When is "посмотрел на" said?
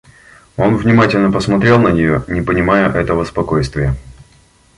1.31-1.89